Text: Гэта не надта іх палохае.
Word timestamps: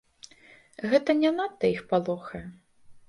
Гэта 0.93 1.15
не 1.21 1.31
надта 1.41 1.65
іх 1.75 1.85
палохае. 1.93 2.43